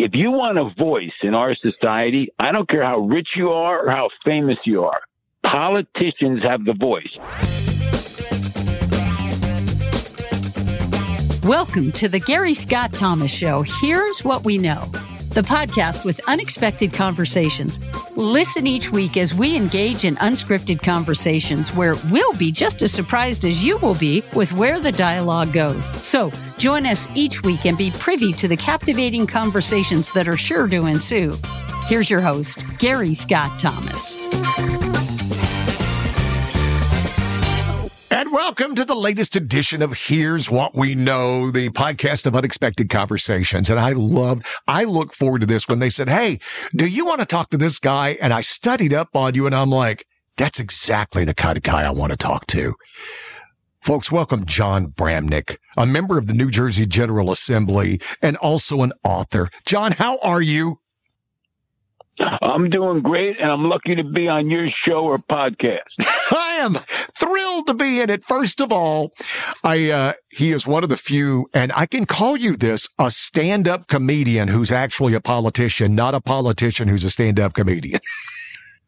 [0.00, 3.84] If you want a voice in our society, I don't care how rich you are
[3.84, 5.00] or how famous you are,
[5.42, 7.16] politicians have the voice.
[11.42, 13.64] Welcome to the Gary Scott Thomas Show.
[13.80, 14.88] Here's what we know
[15.38, 17.78] the podcast with unexpected conversations.
[18.16, 23.44] Listen each week as we engage in unscripted conversations where we'll be just as surprised
[23.44, 25.86] as you will be with where the dialogue goes.
[26.04, 30.66] So join us each week and be privy to the captivating conversations that are sure
[30.66, 31.36] to ensue.
[31.86, 34.16] Here's your host, Gary Scott Thomas.
[38.28, 42.90] And welcome to the latest edition of Here's What We Know, the podcast of unexpected
[42.90, 43.70] conversations.
[43.70, 46.38] And I love, I look forward to this when they said, Hey,
[46.76, 48.18] do you want to talk to this guy?
[48.20, 51.86] And I studied up on you and I'm like, that's exactly the kind of guy
[51.86, 52.74] I want to talk to.
[53.80, 58.92] Folks, welcome Jon Bramnick, a member of the New Jersey General Assembly and also an
[59.04, 59.48] author.
[59.64, 60.80] Jon, how are you?
[62.20, 65.80] I'm doing great, and I'm lucky to be on your show or podcast.
[66.00, 66.74] I am
[67.18, 68.24] thrilled to be in it.
[68.24, 69.12] First of all,
[69.64, 73.10] I uh, he is one of the few, and I can call you this a
[73.10, 78.00] stand-up comedian who's actually a politician, not a politician who's a stand-up comedian.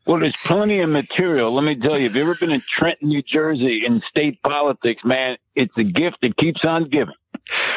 [0.07, 1.53] Well, there's plenty of material.
[1.53, 5.05] Let me tell you, if you've ever been in Trenton, New Jersey, in state politics,
[5.05, 7.15] man, it's a gift that keeps on giving.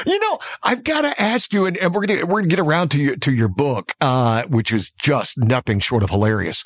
[0.06, 2.90] You know, I've got to ask you, and, and, we're gonna we're gonna get around
[2.90, 6.64] to your to your book, uh, which is just nothing short of hilarious.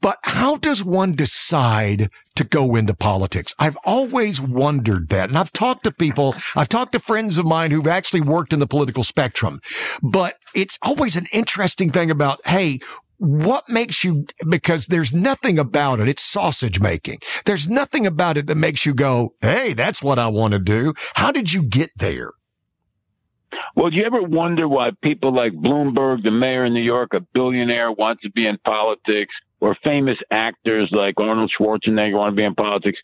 [0.00, 3.54] But how does one decide to go into politics?
[3.58, 5.28] I've always wondered that.
[5.28, 8.60] And I've talked to people, I've talked to friends of mine who've actually worked in
[8.60, 9.60] the political spectrum,
[10.02, 12.78] but it's always an interesting thing about, hey,
[13.16, 16.08] what makes you, because there's nothing about it.
[16.08, 17.18] It's sausage making.
[17.44, 20.94] There's nothing about it that makes you go, Hey, that's what I want to do.
[21.14, 22.30] How did you get there?
[23.74, 27.20] Well, do you ever wonder why people like Bloomberg, the mayor in New York, a
[27.20, 32.44] billionaire, wants to be in politics, or famous actors like Arnold Schwarzenegger want to be
[32.44, 32.98] in politics?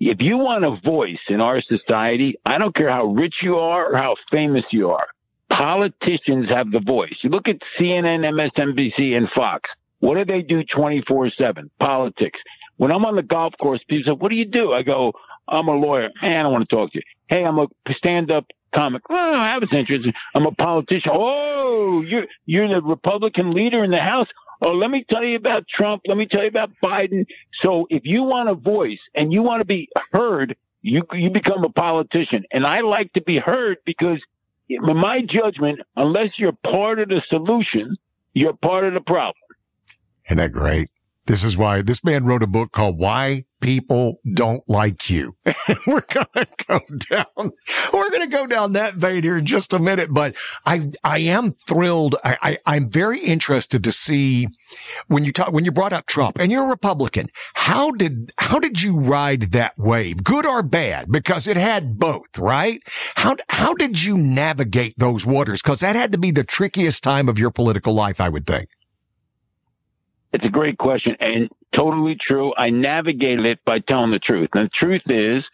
[0.00, 3.92] If you want a voice in our society, I don't care how rich you are
[3.92, 5.06] or how famous you are
[5.54, 7.14] politicians have the voice.
[7.22, 9.70] You look at CNN, MSNBC, and Fox.
[10.00, 11.70] What do they do 24 7?
[11.78, 12.38] Politics.
[12.76, 14.72] When I'm on the golf course, people say, What do you do?
[14.72, 15.12] I go,
[15.48, 16.10] I'm a lawyer.
[16.20, 17.02] Hey, I want to talk to you.
[17.28, 19.02] Hey, I'm a stand up comic.
[19.08, 20.14] Oh, I was interested.
[20.34, 21.10] I'm a politician.
[21.12, 24.28] Oh, you're, you're the Republican leader in the House.
[24.60, 26.02] Oh, let me tell you about Trump.
[26.06, 27.26] Let me tell you about Biden.
[27.62, 31.64] So if you want a voice and you want to be heard, you, you become
[31.64, 32.44] a politician.
[32.50, 34.20] And I like to be heard because
[34.68, 37.96] in my judgment, unless you're part of the solution,
[38.32, 39.34] you're part of the problem.
[40.26, 40.88] Isn't that great?
[41.26, 45.36] This is why this man wrote a book called Why People Don't Like You.
[45.86, 47.52] we're going to go down,
[47.94, 50.36] we're going to go down that vein here in just a minute, but
[50.66, 52.16] I, I am thrilled.
[52.22, 54.48] I, I, am very interested to see
[55.06, 58.58] when you talk, when you brought up Trump and you're a Republican, how did, how
[58.58, 60.24] did you ride that wave?
[60.24, 61.10] Good or bad?
[61.10, 62.82] Because it had both, right?
[63.14, 65.62] How, how did you navigate those waters?
[65.62, 68.68] Cause that had to be the trickiest time of your political life, I would think.
[70.34, 72.52] It's a great question and totally true.
[72.58, 74.48] I navigated it by telling the truth.
[74.52, 75.44] And the truth is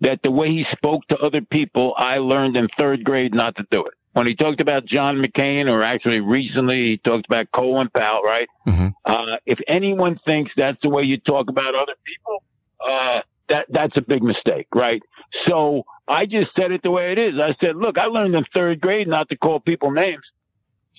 [0.00, 3.66] that the way he spoke to other people, I learned in third grade not to
[3.70, 3.94] do it.
[4.12, 8.48] When he talked about John McCain, or actually recently he talked about Colin Powell, right?
[8.66, 8.88] Mm-hmm.
[9.04, 12.42] Uh, if anyone thinks that's the way you talk about other people,
[12.84, 15.00] uh, that that's a big mistake, right?
[15.46, 17.34] So I just said it the way it is.
[17.40, 20.24] I said, look, I learned in third grade not to call people names.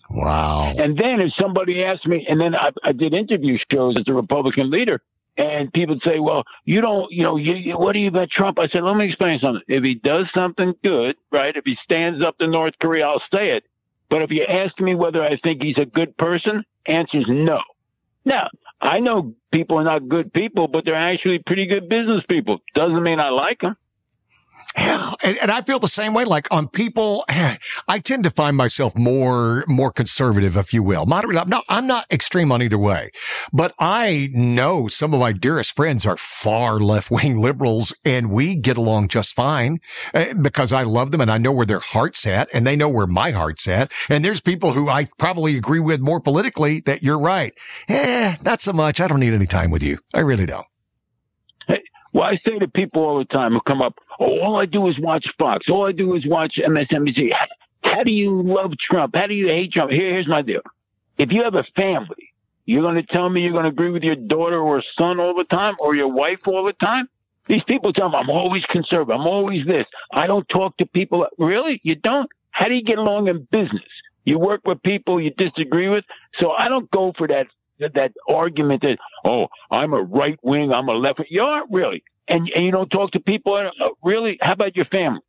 [0.09, 0.73] Wow.
[0.77, 4.13] And then if somebody asked me, and then I, I did interview shows as a
[4.13, 5.01] Republican leader,
[5.37, 8.57] and people say, well, you don't, you know, you, you, what do you about Trump?
[8.59, 9.63] I said, let me explain something.
[9.67, 13.49] If he does something good, right, if he stands up to North Korea, I'll say
[13.51, 13.65] it.
[14.09, 17.59] But if you ask me whether I think he's a good person, answer is no.
[18.23, 18.49] Now,
[18.81, 22.61] I know people are not good people, but they're actually pretty good business people.
[22.73, 23.75] Doesn't mean I like them.
[25.23, 26.25] And, and, I feel the same way.
[26.25, 31.37] Like on people, I tend to find myself more more conservative, if you will, moderate.
[31.37, 33.11] I'm not I'm not extreme on either way,
[33.53, 38.55] but I know some of my dearest friends are far left wing liberals, and we
[38.55, 39.79] get along just fine
[40.13, 42.89] eh, because I love them and I know where their heart's at, and they know
[42.89, 43.91] where my heart's at.
[44.09, 47.53] And there's people who I probably agree with more politically that you're right.
[47.87, 48.99] Eh, not so much.
[48.99, 49.99] I don't need any time with you.
[50.13, 50.65] I really don't.
[52.15, 54.87] Well, I say to people all the time who come up, oh, all I do
[54.87, 55.65] is watch Fox.
[55.69, 57.33] All I do is watch MSNBC.
[57.83, 59.17] How, do you love Trump?
[59.17, 59.91] How do you hate Trump?
[59.91, 60.61] Here, here's my deal.
[61.17, 62.31] If you have a family,
[62.65, 65.35] you're going to tell me you're going to agree with your daughter or son all
[65.35, 67.09] the time or your wife all the time?
[67.47, 69.11] These people tell me I'm always conservative.
[69.13, 69.83] I'm always this.
[70.13, 71.27] I don't talk to people.
[71.37, 71.81] Really?
[71.83, 72.29] You don't?
[72.51, 73.83] How do you get along in business?
[74.23, 76.05] You work with people you disagree with.
[76.39, 77.47] So I don't go for that
[77.79, 81.21] that argument that oh I'm a right wing, I'm a left.
[81.29, 83.53] You aren't really, and and you don't talk to people.
[83.55, 83.69] Uh,
[84.03, 85.21] really, how about your family?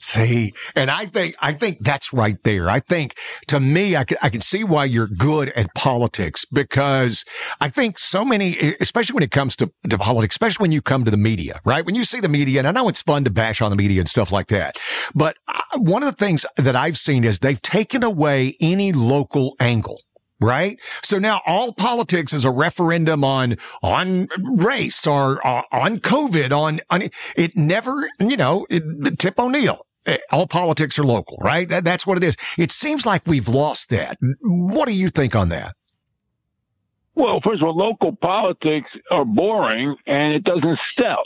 [0.00, 2.68] See, and I think, I think that's right there.
[2.68, 3.16] I think
[3.48, 7.24] to me, I can, I can see why you're good at politics because
[7.60, 11.04] I think so many, especially when it comes to, to politics, especially when you come
[11.04, 11.84] to the media, right?
[11.84, 14.00] When you see the media, and I know it's fun to bash on the media
[14.00, 14.76] and stuff like that,
[15.14, 19.56] but uh, one of the things that I've seen is they've taken away any local
[19.60, 20.00] angle
[20.40, 20.78] right?
[21.02, 26.80] So now all politics is a referendum on, on race or uh, on COVID, on,
[26.90, 29.86] on, it never, you know, it, Tip O'Neill.
[30.06, 31.68] Eh, all politics are local, right?
[31.68, 32.36] That, that's what it is.
[32.56, 34.18] It seems like we've lost that.
[34.40, 35.74] What do you think on that?
[37.16, 41.24] Well, first of all, local politics are boring and it doesn't sell.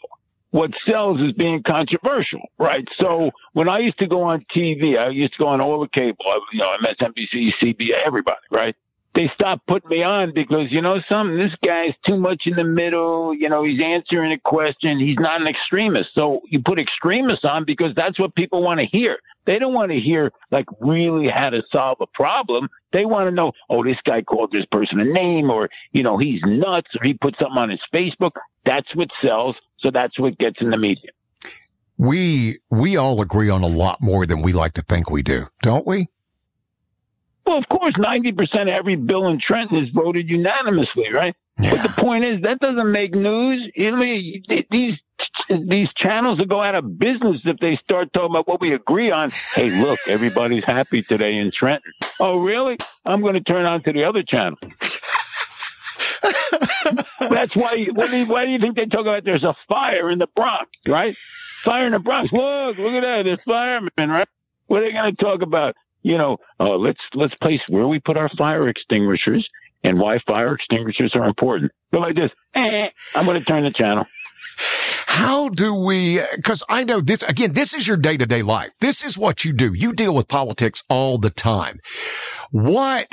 [0.52, 2.86] What sells is being controversial, right?
[2.98, 5.88] So when I used to go on TV, I used to go on all the
[5.88, 6.16] cable,
[6.52, 8.74] you know, MSNBC, CBS, everybody, right?
[9.14, 11.36] They stopped putting me on because you know something?
[11.36, 13.34] This guy's too much in the middle.
[13.34, 14.98] You know he's answering a question.
[14.98, 16.10] He's not an extremist.
[16.14, 19.18] So you put extremists on because that's what people want to hear.
[19.46, 22.68] They don't want to hear like really how to solve a problem.
[22.92, 26.16] They want to know oh this guy called this person a name or you know
[26.16, 28.32] he's nuts or he put something on his facebook.
[28.64, 29.56] That's what sells.
[29.80, 31.10] So that's what gets in the media.
[31.98, 35.48] We we all agree on a lot more than we like to think we do
[35.62, 36.08] don't we
[37.50, 41.34] well, of course, 90% of every bill in Trenton is voted unanimously, right?
[41.58, 41.70] Yeah.
[41.74, 43.72] But the point is, that doesn't make news.
[43.74, 44.94] You know, these
[45.66, 49.10] these channels will go out of business if they start talking about what we agree
[49.10, 49.30] on.
[49.54, 51.92] Hey, look, everybody's happy today in Trenton.
[52.20, 52.78] Oh, really?
[53.04, 54.56] I'm going to turn on to the other channel.
[57.28, 57.88] That's why.
[57.92, 59.24] What do you, why do you think they talk about?
[59.24, 61.16] There's a fire in the Bronx, right?
[61.64, 62.32] Fire in the Bronx.
[62.32, 63.24] Look, look at that.
[63.24, 64.28] There's firemen, right?
[64.68, 65.74] What are they going to talk about?
[66.02, 69.48] You know, uh, let's let's place where we put our fire extinguishers
[69.82, 71.72] and why fire extinguishers are important.
[71.90, 74.06] But like this, eh, I'm going to turn the channel.
[75.06, 78.70] How do we, cause I know this, again, this is your day to day life.
[78.80, 79.74] This is what you do.
[79.74, 81.80] You deal with politics all the time.
[82.50, 83.08] What,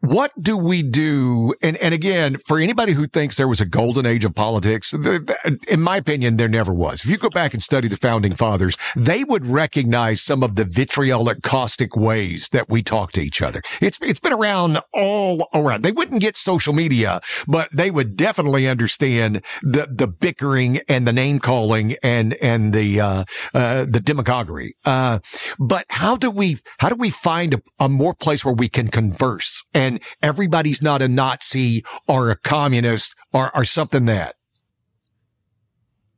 [0.00, 1.54] what do we do?
[1.62, 5.80] And, and again, for anybody who thinks there was a golden age of politics, in
[5.80, 7.04] my opinion, there never was.
[7.04, 10.64] If you go back and study the founding fathers, they would recognize some of the
[10.64, 13.62] vitriolic, caustic ways that we talk to each other.
[13.80, 15.82] It's, it's been around all around.
[15.82, 21.12] They wouldn't get social media, but they would definitely understand the, the bickering and the
[21.12, 24.76] name calling and, and the, uh, uh, the demagoguery.
[24.84, 25.18] Uh,
[25.58, 28.88] but how do we, how do we find a, a more place where we can
[28.88, 34.34] converse and everybody's not a Nazi or a communist or, or something that.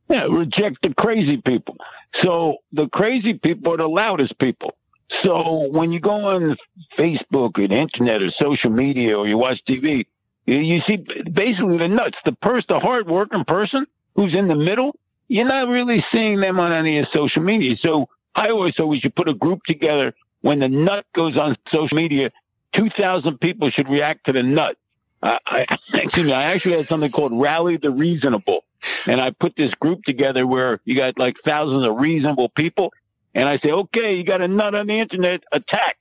[0.09, 1.77] Yeah, reject the crazy people.
[2.21, 4.75] So the crazy people are the loudest people.
[5.23, 6.57] So when you go on
[6.97, 10.05] Facebook or the internet or social media or you watch TV,
[10.47, 12.17] you see basically the nuts.
[12.25, 13.85] The person, the hardworking person
[14.15, 14.97] who's in the middle,
[15.27, 17.75] you're not really seeing them on any of social media.
[17.85, 21.55] So I always say we should put a group together when the nut goes on
[21.71, 22.31] social media
[22.73, 24.77] 2,000 people should react to the nut.
[25.23, 28.63] I, excuse me, I actually had something called Rally the Reasonable.
[29.07, 32.91] And I put this group together where you got like thousands of reasonable people.
[33.33, 35.97] And I say, okay, you got a nut on the internet, attack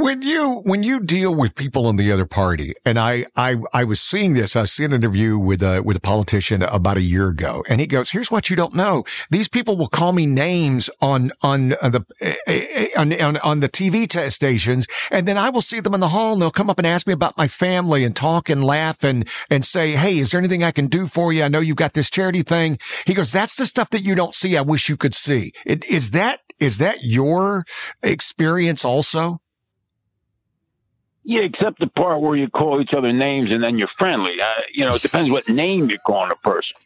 [0.00, 3.84] when you when you deal with people on the other party, and I I I
[3.84, 4.56] was seeing this.
[4.56, 7.86] I see an interview with a with a politician about a year ago, and he
[7.86, 12.04] goes, "Here's what you don't know: these people will call me names on on the
[12.20, 15.94] eh, eh, on on, on the TV test stations, and then I will see them
[15.94, 18.48] in the hall, and they'll come up and ask me about my family and talk
[18.48, 21.42] and laugh and and say, "Hey, is there anything I can do for you?
[21.42, 24.34] I know you've got this charity thing." He goes, "That's the stuff that you don't
[24.34, 24.56] see.
[24.56, 27.64] I wish you could see." It, is that is that your
[28.02, 29.40] experience also?
[31.22, 34.40] Yeah, except the part where you call each other names and then you're friendly.
[34.40, 36.76] Uh, you know, it depends what name you're calling a person.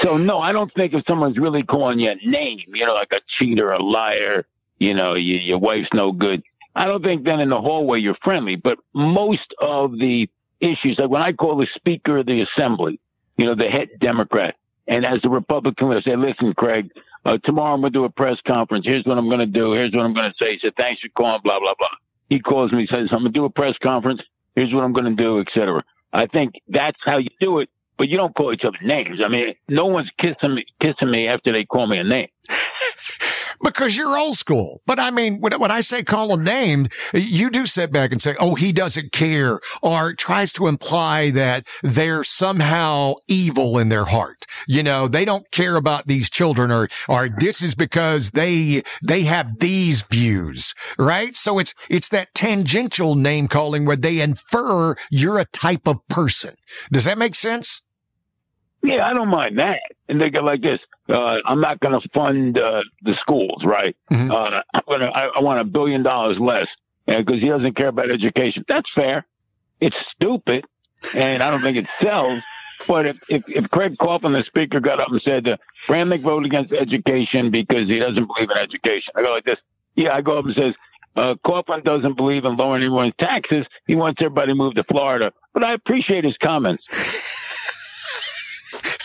[0.00, 3.12] So no, I don't think if someone's really calling you a name, you know, like
[3.12, 4.46] a cheater, a liar,
[4.78, 6.42] you know, you, your wife's no good.
[6.74, 8.56] I don't think then in the hallway you're friendly.
[8.56, 10.28] But most of the
[10.60, 12.98] issues, like when I call the Speaker of the Assembly,
[13.36, 14.56] you know, the head Democrat,
[14.88, 16.90] and as a Republican, I say, listen, Craig,
[17.24, 18.86] uh, tomorrow I'm going to do a press conference.
[18.86, 19.72] Here's what I'm going to do.
[19.72, 20.54] Here's what I'm going to say.
[20.54, 21.88] He said, thanks for calling, blah, blah, blah.
[22.32, 24.22] He calls me, says, I'm going to do a press conference.
[24.56, 25.84] Here's what I'm going to do, etc.
[26.14, 29.22] I think that's how you do it, but you don't call each other names.
[29.22, 32.28] I mean, no one's kissing me, kissing me after they call me a name.
[33.62, 34.82] Because you're old school.
[34.86, 38.20] But I mean, when, when I say call them named, you do sit back and
[38.20, 44.06] say, oh, he doesn't care or tries to imply that they're somehow evil in their
[44.06, 44.46] heart.
[44.66, 49.22] You know, they don't care about these children or, or this is because they, they
[49.22, 51.36] have these views, right?
[51.36, 56.56] So it's, it's that tangential name calling where they infer you're a type of person.
[56.90, 57.82] Does that make sense?
[58.82, 59.80] Yeah, I don't mind that.
[60.08, 63.96] And they go like this: uh, I'm not going to fund uh, the schools, right?
[64.10, 64.30] Mm-hmm.
[64.30, 66.66] Uh, I'm gonna, I, I, want a billion dollars less
[67.06, 68.64] because he doesn't care about education.
[68.68, 69.24] That's fair.
[69.80, 70.64] It's stupid,
[71.16, 72.42] and I don't think it sells.
[72.86, 76.46] But if, if, if Craig Coughlin, the speaker, got up and said, uh, Bramnick voted
[76.46, 79.58] against education because he doesn't believe in education, I go like this.
[79.94, 80.74] Yeah, I go up and says,
[81.16, 83.66] uh, Coughlin doesn't believe in lowering anyone's taxes.
[83.86, 85.32] He wants everybody to move to Florida.
[85.52, 86.84] But I appreciate his comments.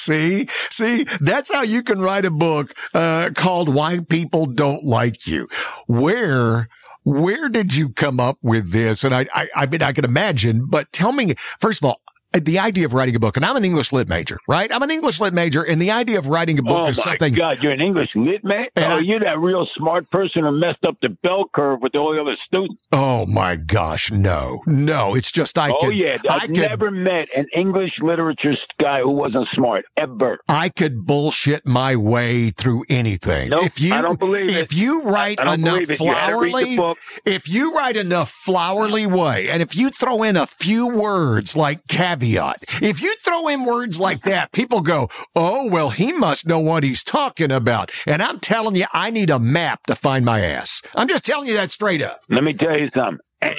[0.08, 5.28] See, see, that's how you can write a book uh, called "Why People Don't Like
[5.28, 5.50] You."
[5.86, 6.70] Where
[7.04, 9.04] where did you come up with this?
[9.04, 12.02] And I, I, I mean, I can imagine, but tell me, first of all,
[12.34, 14.74] Uh, the idea of writing a book, and I'm an English lit major, right?
[14.74, 17.34] I'm an English lit major, and the idea of writing a book oh is something.
[17.34, 18.70] God, you're an English lit major?
[18.76, 22.14] Oh, I, you're that real smart person who messed up the bell curve with all
[22.14, 22.76] the other students.
[22.92, 25.72] Oh my gosh, no, no, it's just I.
[25.72, 29.86] Oh could, yeah, I've I could, never met an English literature guy who wasn't smart
[29.96, 30.40] ever.
[30.50, 33.50] I could bullshit my way through anything.
[33.50, 34.74] Nope, if you, I don't believe if it.
[34.74, 40.24] you write enough flowery, you if you write enough flowery way, and if you throw
[40.24, 45.10] in a few words like caveat, if you throw in words like that, people go,
[45.36, 47.92] oh, well, he must know what he's talking about.
[48.06, 50.82] And I'm telling you, I need a map to find my ass.
[50.96, 52.22] I'm just telling you that straight up.
[52.30, 53.20] Let me tell you something.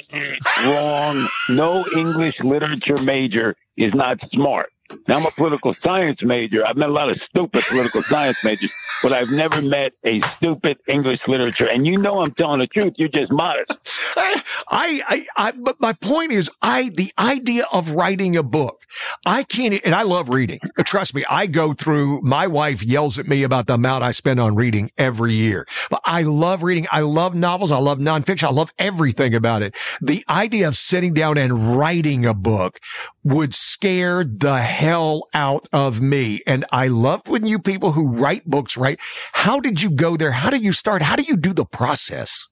[0.65, 1.29] Wrong.
[1.51, 4.71] No English literature major is not smart.
[5.07, 6.67] Now, I'm a political science major.
[6.67, 8.73] I've met a lot of stupid political science majors,
[9.03, 11.69] but I've never met a stupid English literature.
[11.69, 12.95] And you know I'm telling the truth.
[12.97, 13.77] You're just modest.
[14.71, 18.83] I, I, I, but my point is, I, the idea of writing a book,
[19.25, 20.61] I can't, and I love reading.
[20.85, 24.41] Trust me, I go through, my wife yells at me about the amount I spend
[24.41, 26.87] on reading every year, but I love reading.
[26.91, 27.71] I love novels.
[27.71, 28.49] I love nonfiction.
[28.49, 29.77] I love everything about it.
[30.01, 32.79] The idea of sitting down and writing a book
[33.23, 36.41] would scare the hell out of me.
[36.47, 38.99] And I love when you people who write books write.
[39.33, 40.33] How did you go there?
[40.33, 41.03] How did you start?
[41.03, 42.47] How do you do the process?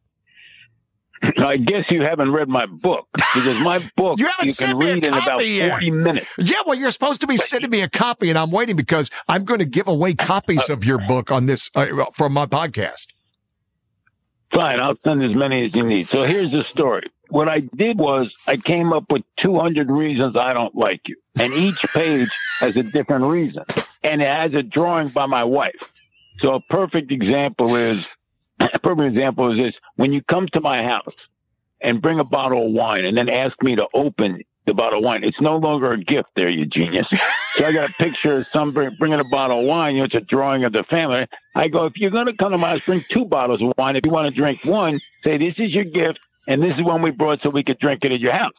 [1.38, 5.12] I guess you haven't read my book because my book you, you can read in
[5.12, 5.82] about 40 yet.
[5.82, 6.26] minutes.
[6.38, 9.44] Yeah, well, you're supposed to be sending me a copy, and I'm waiting because I'm
[9.44, 13.08] going to give away copies of your book on this uh, from my podcast.
[14.52, 16.08] Fine, I'll send as many as you need.
[16.08, 17.04] So here's the story.
[17.28, 21.52] What I did was I came up with 200 reasons I don't like you, and
[21.52, 22.28] each page
[22.60, 23.64] has a different reason,
[24.04, 25.74] and it has a drawing by my wife.
[26.40, 28.06] So a perfect example is
[28.60, 31.14] a perfect example is this: when you come to my house
[31.80, 35.04] and bring a bottle of wine, and then ask me to open the bottle of
[35.04, 36.28] wine, it's no longer a gift.
[36.34, 37.06] There, you genius.
[37.54, 39.94] so I got a picture of some bringing a bottle of wine.
[39.94, 41.26] You know, it's a drawing of the family.
[41.54, 43.96] I go, if you're going to come to my house, bring two bottles of wine.
[43.96, 47.02] If you want to drink one, say this is your gift, and this is one
[47.02, 48.52] we brought so we could drink it at your house.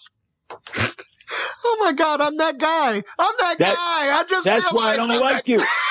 [1.69, 3.03] Oh my God, I'm that guy.
[3.19, 4.17] I'm that, that guy.
[4.17, 5.57] I just that's why I don't I'm like that- you.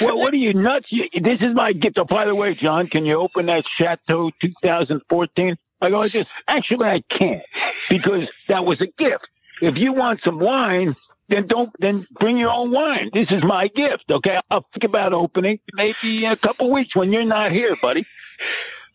[0.00, 0.86] Well, what are you nuts?
[0.90, 1.98] You, this is my gift.
[1.98, 5.56] Oh, by the way, Jon, can you open that Chateau 2014?
[5.80, 6.04] I go.
[6.48, 7.42] Actually, I can't
[7.88, 9.26] because that was a gift.
[9.62, 10.94] If you want some wine,
[11.28, 13.10] then don't then bring your own wine.
[13.12, 14.10] This is my gift.
[14.10, 18.04] Okay, I'll think about opening maybe in a couple weeks when you're not here, buddy.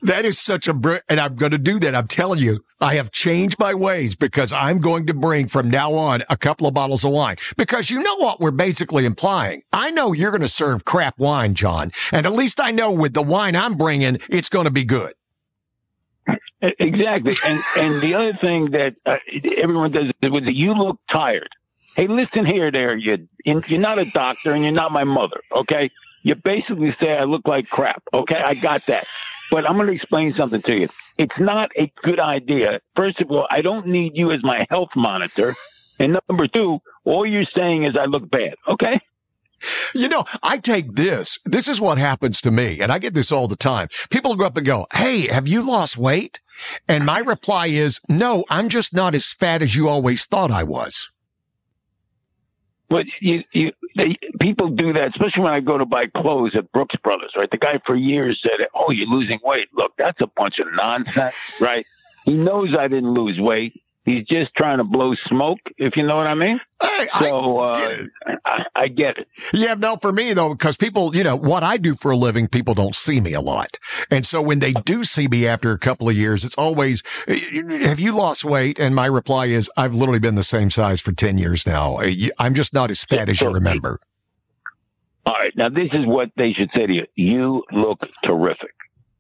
[0.04, 1.94] That is such a, br- and I'm going to do that.
[1.94, 5.94] I'm telling you, I have changed my ways because I'm going to bring from now
[5.94, 9.62] on a couple of bottles of wine because you know what we're basically implying.
[9.72, 11.92] I know you're going to serve crap wine, Jon.
[12.12, 15.14] And at least I know with the wine I'm bringing, it's going to be good.
[16.62, 17.36] Exactly.
[17.46, 19.18] And, and the other thing that uh,
[19.58, 21.50] everyone does is with you look tired.
[21.96, 22.96] Hey, listen here, there.
[22.96, 25.42] You, you're not a doctor and you're not my mother.
[25.52, 25.90] Okay.
[26.24, 28.04] You basically say I look like crap.
[28.14, 28.36] Okay.
[28.36, 29.08] I got that.
[29.50, 30.90] But I'm going to explain something to you.
[31.18, 32.80] It's not a good idea.
[32.96, 35.56] First of all, I don't need you as my health monitor.
[36.00, 38.56] And number two, all you're saying is I look bad.
[38.68, 39.00] Okay.
[39.94, 41.38] You know, I take this.
[41.46, 42.80] This is what happens to me.
[42.80, 43.90] And I get this all the time.
[44.10, 46.42] People go up and go, Hey, have you lost weight?
[46.88, 50.64] And my reply is, no, I'm just not as fat as you always thought I
[50.64, 51.11] was.
[52.92, 56.70] But you, you, they, people do that, especially when I go to buy clothes at
[56.74, 57.50] Brooks Brothers, right?
[57.50, 61.34] The guy for years said, "Oh, you're losing weight." Look, that's a bunch of nonsense,
[61.62, 61.86] right?
[62.26, 63.82] He knows I didn't lose weight.
[64.04, 66.60] He's just trying to blow smoke, if you know what I mean.
[66.82, 68.10] I, So I uh, get it.
[68.46, 69.28] I, I get it.
[69.54, 72.48] Yeah, no, for me though, because people, you know, what I do for a living,
[72.48, 73.78] people don't see me a lot.
[74.10, 78.00] And so when they do see me after a couple of years, it's always, have
[78.00, 78.80] you lost weight?
[78.80, 82.00] And my reply is, I've literally been the same size for 10 years now.
[82.40, 84.00] I'm just not as fat as you remember.
[85.28, 87.06] All right, now this is what they should say to you.
[87.16, 88.74] You look terrific.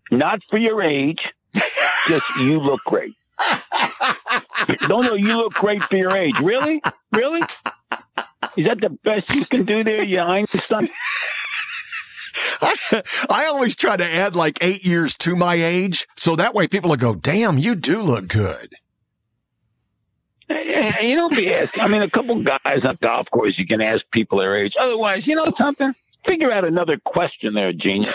[0.10, 1.20] Not for your age,
[2.08, 3.14] just you look great.
[4.88, 6.40] no, no, you look great for your age.
[6.40, 6.82] Really?
[7.14, 7.42] Really?
[8.58, 10.88] Is that the best you can do there, you Einstein?
[13.30, 16.08] I always try to add like eight years to my age.
[16.18, 18.74] So that way people will go, damn, you do look good.
[20.50, 21.84] You don't be asking.
[21.84, 24.74] I mean, a couple guys on golf course, you can ask people their age.
[24.78, 25.94] Otherwise, you know something?
[26.26, 28.14] Figure out another question there, genius.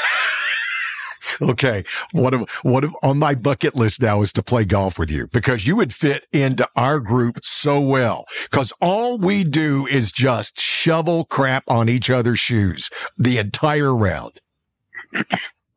[1.57, 1.85] Okay.
[2.13, 5.27] What of, what of, on my bucket list now is to play golf with you
[5.29, 8.25] because you would fit into our group so well.
[8.51, 14.41] Cause all we do is just shovel crap on each other's shoes the entire round.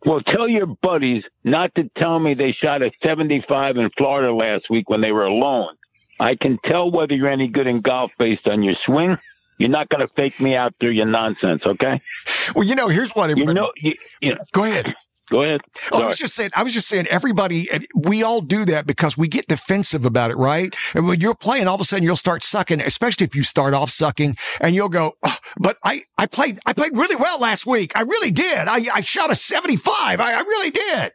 [0.05, 4.69] Well, tell your buddies not to tell me they shot a 75 in Florida last
[4.69, 5.75] week when they were alone.
[6.19, 9.17] I can tell whether you're any good in golf based on your swing.
[9.57, 11.99] You're not going to fake me out through your nonsense, okay?
[12.55, 14.39] Well, you know, here's what You everybody, know, you, you know.
[14.53, 14.93] go ahead.
[15.29, 15.61] Go ahead.
[15.91, 19.17] Oh, I was just saying, I was just saying, everybody, we all do that because
[19.17, 20.75] we get defensive about it, right?
[20.93, 23.73] And when you're playing, all of a sudden you'll start sucking, especially if you start
[23.73, 27.65] off sucking and you'll go, "Oh, but I, I played, I played really well last
[27.65, 27.91] week.
[27.95, 28.67] I really did.
[28.67, 30.19] I, I shot a 75.
[30.19, 31.11] I, I really did.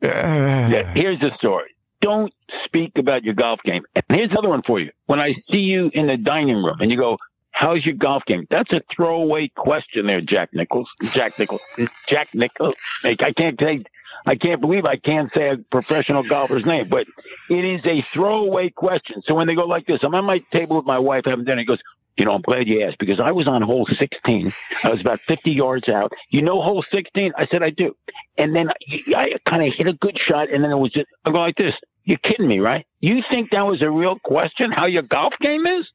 [0.00, 0.92] Yeah, uh.
[0.94, 1.74] here's the story.
[2.00, 2.32] Don't
[2.64, 3.82] speak about your golf game.
[3.94, 4.90] And here's another one for you.
[5.06, 7.18] When I see you in the dining room and you go,
[7.58, 8.46] How's your golf game?
[8.50, 10.88] That's a throwaway question there, Jack Nichols.
[11.12, 11.60] Jack Nichols.
[12.06, 12.76] Jack Nichols.
[13.02, 13.82] Like, I can't say,
[14.26, 17.08] I can't believe I can't say a professional golfer's name, but
[17.50, 19.22] it is a throwaway question.
[19.26, 21.58] So when they go like this, I'm at my table with my wife having dinner.
[21.58, 21.80] He goes,
[22.16, 24.52] you know, I'm glad you asked because I was on hole 16.
[24.84, 26.12] I was about 50 yards out.
[26.30, 27.32] You know hole 16?
[27.36, 27.96] I said, I do.
[28.36, 31.08] And then I, I kind of hit a good shot, and then it was just,
[31.24, 31.74] I go like this.
[32.04, 32.86] You're kidding me, right?
[33.00, 35.88] You think that was a real question, how your golf game is?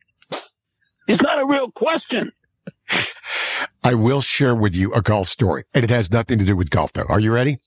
[1.07, 2.31] It's not a real question.
[3.83, 6.69] I will share with you a golf story and it has nothing to do with
[6.69, 7.05] golf though.
[7.09, 7.59] Are you ready?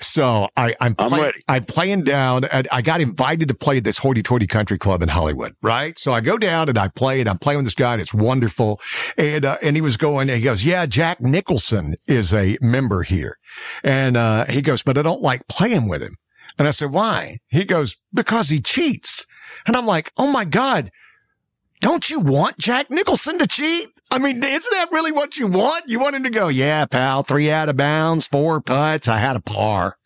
[0.00, 1.44] So I, I'm, I'm play- ready.
[1.48, 5.00] I'm playing down and I got invited to play at this hoity toity country club
[5.02, 5.96] in Hollywood, right?
[5.96, 8.12] So I go down and I play and I'm playing with this guy and it's
[8.12, 8.80] wonderful.
[9.16, 13.38] And, uh, and he was going, he goes, yeah, Jack Nicholson is a member here.
[13.84, 16.16] And, uh, he goes, but I don't like playing with him.
[16.58, 17.38] And I said, why?
[17.46, 19.24] He goes, because he cheats.
[19.66, 20.90] And I'm like, oh my God,
[21.80, 23.88] don't you want Jack Nicholson to cheat?
[24.10, 25.88] I mean, isn't that really what you want?
[25.88, 29.08] You want him to go, yeah, pal, three out of bounds, four putts.
[29.08, 29.96] I had a par.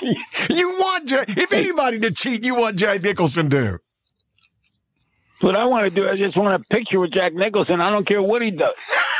[0.50, 3.78] you want, Jack, if anybody to cheat, you want Jack Nicholson to.
[5.40, 7.80] What I want to do, I just want a picture with Jack Nicholson.
[7.80, 8.74] I don't care what he does.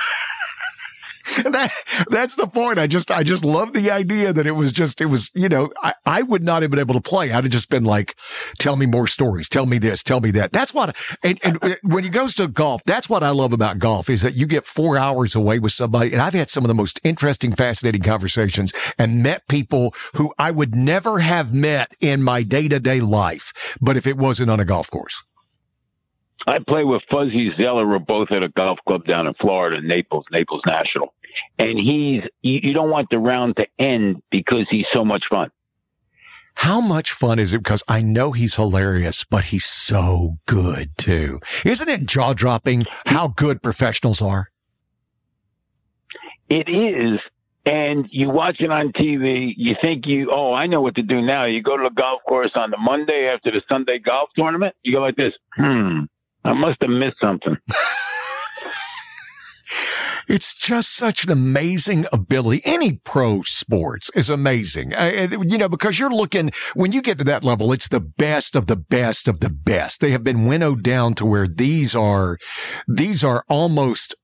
[1.49, 1.73] That,
[2.11, 2.79] that's the point.
[2.79, 5.73] I just, I just love the idea that it was just, it was, you know,
[5.83, 7.33] I, I would not have been able to play.
[7.33, 8.17] I'd have just been like,
[8.59, 9.49] tell me more stories.
[9.49, 10.03] Tell me this.
[10.03, 10.53] Tell me that.
[10.53, 13.79] That's what, and, and uh, when he goes to golf, that's what I love about
[13.79, 16.13] golf is that you get four hours away with somebody.
[16.13, 20.51] And I've had some of the most interesting, fascinating conversations and met people who I
[20.51, 23.77] would never have met in my day to day life.
[23.81, 25.23] But if it wasn't on a golf course.
[26.47, 27.87] I play with Fuzzy Zoeller.
[27.87, 31.13] We're both at a golf club down in Florida, Naples, Naples National.
[31.59, 35.51] And he's, you, you don't want the round to end because he's so much fun.
[36.55, 37.59] How much fun is it?
[37.59, 41.39] Because I know he's hilarious, but he's so good too.
[41.65, 44.49] Isn't it jaw dropping how good professionals are?
[46.49, 47.21] It is.
[47.65, 51.21] And you watch it on TV, you think you, oh, I know what to do
[51.21, 51.45] now.
[51.45, 54.95] You go to the golf course on the Monday after the Sunday golf tournament, you
[54.95, 56.05] go like this, hmm,
[56.45, 57.57] I must have missed something.
[60.29, 62.63] It's just such an amazing ability.
[62.65, 64.95] Any pro sports is amazing.
[64.95, 68.55] Uh, you know, because you're looking, when you get to that level, it's the best
[68.55, 70.01] of the best of the best.
[70.01, 72.39] They have been winnowed down to where these are,
[72.87, 74.15] these are almost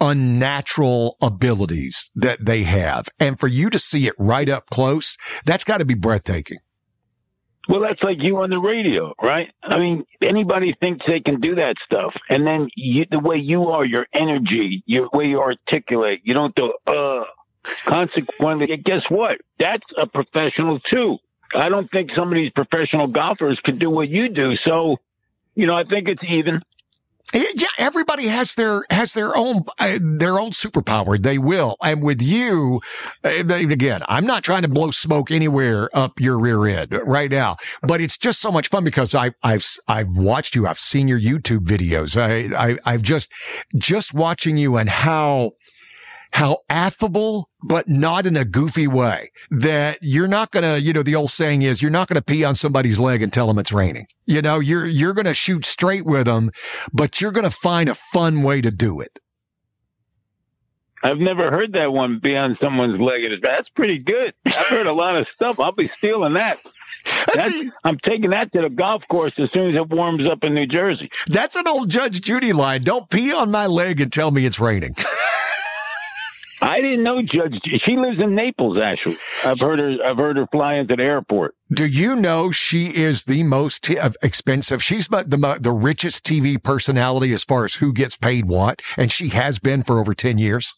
[0.00, 3.08] unnatural abilities that they have.
[3.18, 6.58] And for you to see it right up close, that's got to be breathtaking.
[7.68, 9.50] Well, that's like you on the radio, right?
[9.62, 12.14] I mean, anybody thinks they can do that stuff.
[12.28, 16.54] And then you, the way you are, your energy, your way you articulate, you don't
[16.54, 17.24] do, uh,
[17.84, 19.38] consequently, guess what?
[19.58, 21.18] That's a professional too.
[21.54, 24.56] I don't think some of these professional golfers could do what you do.
[24.56, 24.98] So,
[25.54, 26.60] you know, I think it's even.
[27.32, 31.20] Yeah, everybody has their has their own uh, their own superpower.
[31.20, 32.80] They will, and with you,
[33.24, 37.56] uh, again, I'm not trying to blow smoke anywhere up your rear end right now,
[37.82, 41.18] but it's just so much fun because I I've I've watched you, I've seen your
[41.20, 43.32] YouTube videos, I, I I've just
[43.76, 45.52] just watching you and how
[46.34, 51.02] how affable, but not in a goofy way that you're not going to, you know,
[51.02, 53.56] the old saying is you're not going to pee on somebody's leg and tell them
[53.56, 54.08] it's raining.
[54.26, 56.50] You know, you're, you're going to shoot straight with them,
[56.92, 59.20] but you're going to find a fun way to do it.
[61.04, 63.22] I've never heard that one be on someone's leg.
[63.40, 64.34] That's pretty good.
[64.44, 65.60] I've heard a lot of stuff.
[65.60, 66.58] I'll be stealing that.
[67.32, 70.54] That's, I'm taking that to the golf course as soon as it warms up in
[70.54, 71.10] New Jersey.
[71.28, 72.82] That's an old Judge Judy line.
[72.82, 74.96] Don't pee on my leg and tell me it's raining.
[76.64, 77.60] I didn't know Judge.
[77.84, 78.80] She lives in Naples.
[78.80, 79.98] Actually, I've heard her.
[80.02, 81.54] I've heard her fly into the airport.
[81.70, 84.82] Do you know she is the most t- expensive?
[84.82, 89.28] She's the the richest TV personality as far as who gets paid what, and she
[89.28, 90.72] has been for over ten years.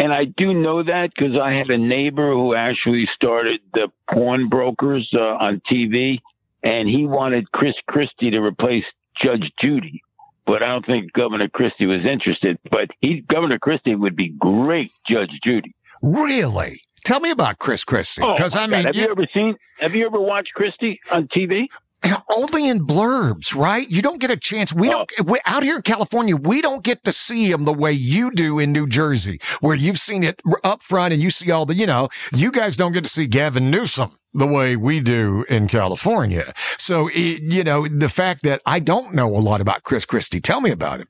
[0.00, 4.48] And I do know that because I had a neighbor who actually started the porn
[4.48, 6.18] brokers uh, on TV,
[6.64, 8.84] and he wanted Chris Christie to replace
[9.22, 10.02] Judge Judy
[10.46, 12.58] but I don't think Governor Christie was interested.
[12.70, 15.74] But he, Governor Christie would be great Judge Judy.
[16.02, 16.80] Really?
[17.04, 18.22] Tell me about Chris Christie.
[18.22, 19.56] Because oh, I mean, have you, you ever seen?
[19.78, 21.66] Have you ever watched Christie on TV?
[22.36, 23.88] Only in blurbs, right?
[23.88, 24.72] You don't get a chance.
[24.72, 24.90] We oh.
[25.18, 28.30] don't, we, out here in California, we don't get to see him the way you
[28.32, 31.74] do in New Jersey, where you've seen it up front and you see all the,
[31.74, 35.68] you know, you guys don't get to see Gavin Newsom the way we do in
[35.68, 36.52] California.
[36.78, 40.60] So, you know, the fact that I don't know a lot about Chris Christie, tell
[40.60, 41.08] me about him.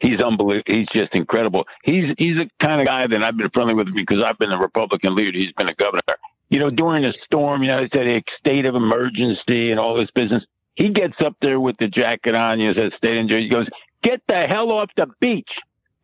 [0.00, 0.64] He's unbelievable.
[0.66, 1.66] He's just incredible.
[1.82, 4.58] He's he's the kind of guy that I've been friendly with because I've been a
[4.58, 5.38] Republican leader.
[5.38, 6.02] He's been a governor.
[6.50, 10.10] You know, during a storm, you know, it's a state of emergency and all this
[10.10, 10.44] business.
[10.74, 12.60] He gets up there with the jacket on.
[12.60, 13.66] You know, says state of He goes,
[14.02, 15.48] "Get the hell off the beach."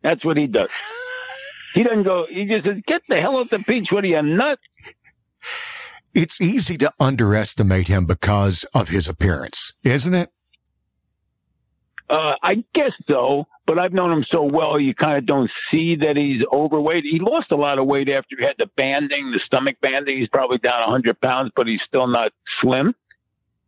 [0.01, 0.69] That's what he does.
[1.75, 2.25] He doesn't go.
[2.27, 4.63] He just says, "Get the hell off the beach." What are you nuts?
[6.13, 10.29] It's easy to underestimate him because of his appearance, isn't it?
[12.09, 15.95] Uh, I guess so, but I've known him so well, you kind of don't see
[15.95, 17.05] that he's overweight.
[17.05, 20.17] He lost a lot of weight after he had the banding, the stomach banding.
[20.17, 22.93] He's probably down 100 pounds, but he's still not slim.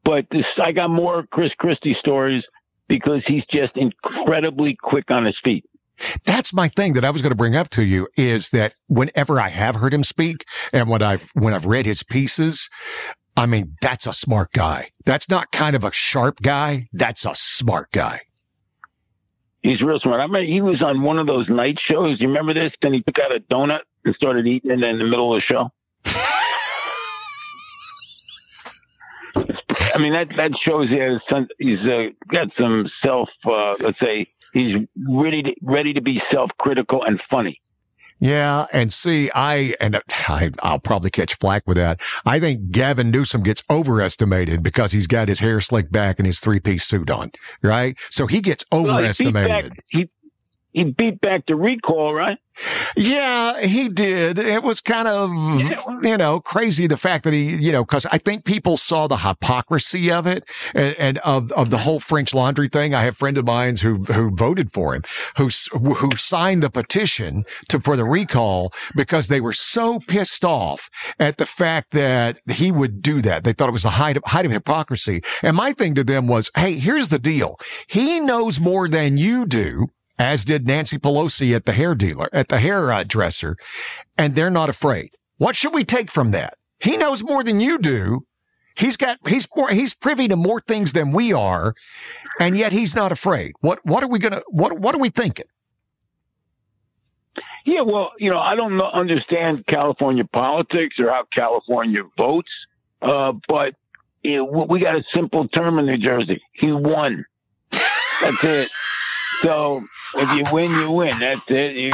[0.03, 2.43] But this, I got more Chris Christie stories
[2.89, 5.63] because he's just incredibly quick on his feet.
[6.25, 9.39] That's my thing that I was going to bring up to you is that whenever
[9.39, 12.69] I have heard him speak and when I've, when I've read his pieces,
[13.36, 14.89] I mean, that's a smart guy.
[15.06, 16.89] That's not kind of a sharp guy.
[16.93, 18.21] That's a smart guy.
[19.62, 20.19] He's real smart.
[20.19, 22.19] I mean, he was on one of those night shows.
[22.19, 22.71] You remember this?
[22.82, 25.53] Then he took out a donut and started eating it in the middle of the
[25.53, 25.71] show.
[29.95, 33.99] I mean, that that shows he has some, he's uh, got some self, uh, let's
[33.99, 34.75] say, He's
[35.07, 37.59] ready to, ready to be self critical and funny.
[38.19, 41.99] Yeah, and see, I and I, I'll probably catch flack with that.
[42.25, 46.39] I think Gavin Newsom gets overestimated because he's got his hair slicked back and his
[46.39, 47.97] three piece suit on, right?
[48.09, 49.49] So he gets overestimated.
[49.49, 50.09] Well, he, back, he,
[50.73, 52.39] he beat back the recall, right?
[52.95, 54.38] Yeah, he did.
[54.38, 55.31] It was kind of,
[56.03, 59.17] you know, crazy the fact that he, you know, cause I think people saw the
[59.17, 60.43] hypocrisy of it
[60.75, 62.93] and, and, of, of the whole French laundry thing.
[62.93, 65.03] I have friends of mine who, who voted for him,
[65.38, 70.89] who, who signed the petition to, for the recall because they were so pissed off
[71.19, 73.43] at the fact that he would do that.
[73.43, 75.23] They thought it was the height of, height of hypocrisy.
[75.41, 77.57] And my thing to them was, Hey, here's the deal.
[77.88, 82.49] He knows more than you do as did Nancy Pelosi at the hair dealer, at
[82.49, 83.58] the hairdresser,
[84.17, 85.12] and they're not afraid.
[85.38, 86.58] What should we take from that?
[86.80, 88.26] He knows more than you do.
[88.76, 91.76] He's got, he's more, he's privy to more things than we are,
[92.39, 93.54] and yet he's not afraid.
[93.62, 95.45] What, what are we gonna, what, what are we thinking?
[97.65, 102.52] Yeah, well, you know, I don't understand California politics or how California votes,
[103.02, 103.76] uh, but
[104.23, 106.41] we got a simple term in New Jersey.
[106.54, 107.26] He won.
[107.71, 108.69] That's it.
[109.43, 109.84] So
[110.15, 111.19] if you win, you win.
[111.19, 111.75] That's it.
[111.75, 111.91] You.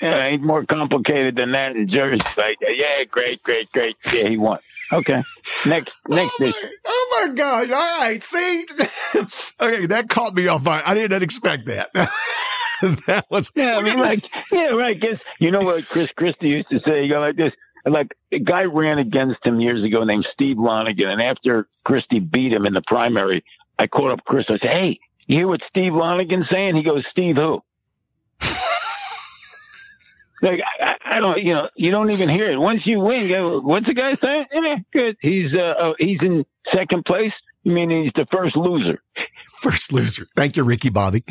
[0.00, 2.18] Yeah, ain't more complicated than that in Jersey.
[2.36, 3.96] Like, yeah, great, great, great.
[4.12, 4.58] Yeah, he won.
[4.92, 5.22] Okay.
[5.66, 6.52] Next, oh next oh my,
[6.86, 7.70] oh my God.
[7.70, 8.22] All right.
[8.22, 8.66] See?
[9.60, 9.86] okay.
[9.86, 10.64] That caught me off.
[10.64, 10.82] guard.
[10.86, 11.90] I didn't expect that.
[13.06, 13.50] that was.
[13.54, 13.76] Yeah.
[13.78, 14.98] I mean, like, yeah, right.
[14.98, 17.04] Guess, you know what Chris Christie used to say?
[17.04, 17.52] You go like this.
[17.84, 21.08] Like a guy ran against him years ago named Steve Lonegan.
[21.10, 23.44] And after Christie beat him in the primary,
[23.78, 24.46] I called up Chris.
[24.48, 24.98] I said, Hey,
[25.28, 26.74] you hear what Steve Lonegan's saying?
[26.74, 27.62] He goes, Steve who?
[30.42, 32.58] like I, I, don't, you know, you don't even hear it.
[32.58, 34.46] Once you win, go, what's the guy saying?
[34.52, 35.16] Yeah, good.
[35.20, 37.32] He's uh, oh, he's in Second place,
[37.64, 39.02] you mean he's the first loser?
[39.58, 40.28] First loser.
[40.36, 41.24] Thank you, Ricky Bobby.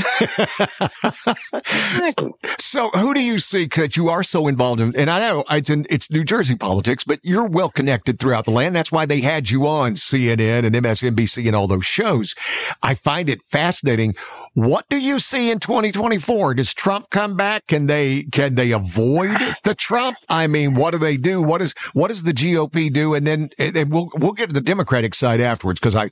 [1.53, 2.33] exactly.
[2.59, 4.93] so, who do you see that you are so involved in?
[4.97, 8.51] And I know it's, in, it's New Jersey politics, but you're well connected throughout the
[8.51, 8.75] land.
[8.75, 12.35] That's why they had you on CNN and MSNBC and all those shows.
[12.83, 14.13] I find it fascinating.
[14.53, 16.55] What do you see in 2024?
[16.55, 17.67] Does Trump come back?
[17.67, 20.17] Can they can they avoid the Trump?
[20.27, 21.41] I mean, what do they do?
[21.41, 23.13] What is what does the GOP do?
[23.13, 26.09] And then and we'll we'll get to the Democratic side afterwards because I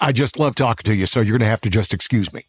[0.00, 1.06] I just love talking to you.
[1.06, 2.46] So you're going to have to just excuse me.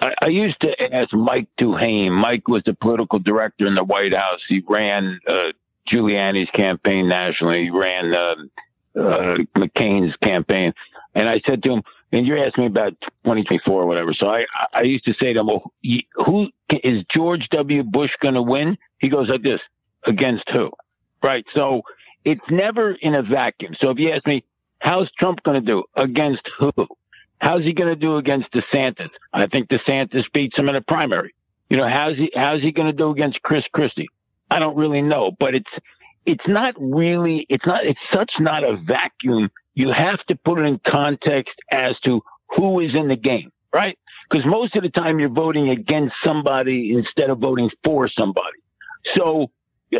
[0.00, 2.12] I, I, used to ask Mike DuHaime.
[2.12, 4.40] Mike was the political director in the White House.
[4.48, 5.50] He ran uh,
[5.90, 7.64] Giuliani's campaign nationally.
[7.64, 8.36] He ran uh,
[8.96, 10.72] uh, McCain's campaign.
[11.14, 12.92] And I said to him, and you're asking me about
[13.24, 14.12] 2024 or whatever.
[14.14, 15.72] So I, I used to say to him, well,
[16.14, 16.48] who
[16.82, 17.82] is George W.
[17.82, 18.78] Bush going to win?
[18.98, 19.60] He goes like this,
[20.04, 20.70] against who?
[21.22, 21.44] Right.
[21.54, 21.82] So
[22.24, 23.74] it's never in a vacuum.
[23.80, 24.44] So if you ask me,
[24.80, 26.72] how's Trump going to do against who?
[27.40, 29.10] How's he going to do against DeSantis?
[29.32, 31.34] I think DeSantis beats him in a primary.
[31.70, 34.08] You know, how's he, how's he going to do against Chris Christie?
[34.50, 35.70] I don't really know, but it's,
[36.26, 39.50] it's not really, it's not, it's such not a vacuum.
[39.74, 42.22] You have to put it in context as to
[42.56, 43.96] who is in the game, right?
[44.28, 48.58] Because most of the time you're voting against somebody instead of voting for somebody.
[49.16, 49.50] So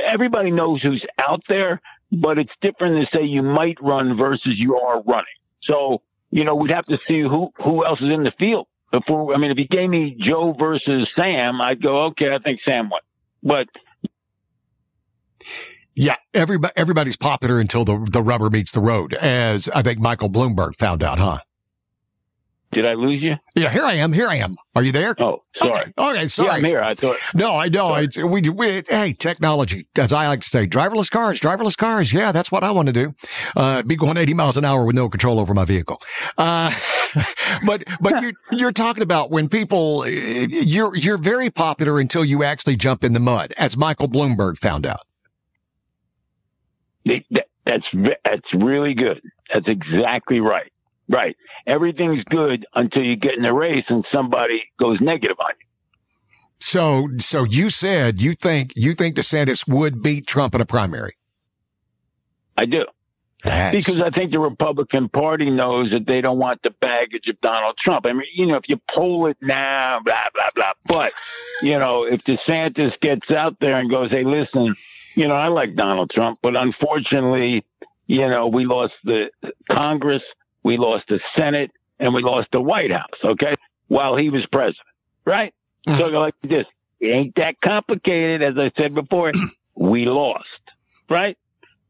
[0.04, 1.80] everybody knows who's out there,
[2.12, 5.26] but it's different to say you might run versus you are running.
[5.62, 9.34] So, you know, we'd have to see who, who else is in the field before.
[9.34, 12.90] I mean, if you gave me Joe versus Sam, I'd go, okay, I think Sam
[12.90, 13.00] won.
[13.42, 13.68] But
[15.94, 20.30] yeah, everybody, everybody's popular until the, the rubber meets the road, as I think Michael
[20.30, 21.38] Bloomberg found out, huh?
[22.72, 23.34] Did I lose you?
[23.56, 24.12] Yeah, here I am.
[24.12, 24.56] Here I am.
[24.76, 25.16] Are you there?
[25.18, 25.92] Oh, sorry.
[25.98, 26.48] Okay, okay sorry.
[26.48, 26.80] Yeah, I'm here.
[26.80, 27.16] I thought.
[27.34, 27.96] No, I know.
[27.96, 32.12] It's, we, we, hey, technology, as I like to say, driverless cars, driverless cars.
[32.12, 33.14] Yeah, that's what I want to do.
[33.56, 36.00] Uh, be going 80 miles an hour with no control over my vehicle.
[36.38, 36.70] Uh,
[37.66, 42.76] but, but you're, you're talking about when people, you're, you're very popular until you actually
[42.76, 45.00] jump in the mud, as Michael Bloomberg found out.
[47.66, 47.84] That's,
[48.24, 49.20] that's really good.
[49.52, 50.70] That's exactly right.
[51.10, 51.36] Right.
[51.66, 55.66] Everything's good until you get in the race and somebody goes negative on you.
[56.60, 61.16] So, so you said you think you think DeSantis would beat Trump in a primary.
[62.56, 62.84] I do.
[63.42, 63.74] That's...
[63.74, 67.76] Because I think the Republican Party knows that they don't want the baggage of Donald
[67.82, 68.06] Trump.
[68.06, 70.72] I mean, you know, if you poll it now, blah, blah, blah.
[70.86, 71.12] But,
[71.62, 74.76] you know, if DeSantis gets out there and goes, hey, listen,
[75.14, 77.64] you know, I like Donald Trump, but unfortunately,
[78.06, 79.30] you know, we lost the
[79.70, 80.22] Congress
[80.62, 83.54] we lost the Senate, and we lost the White House, okay,
[83.88, 84.78] while he was president,
[85.24, 85.54] right?
[85.86, 86.20] So uh-huh.
[86.20, 86.66] like this,
[87.00, 89.32] it ain't that complicated, as I said before.
[89.74, 90.46] we lost,
[91.08, 91.36] right?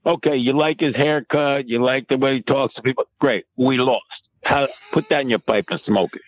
[0.07, 3.07] Okay, you like his haircut, you like the way he talks to people.
[3.19, 4.05] Great, we lost.
[4.45, 6.23] How, put that in your pipe and smoke it.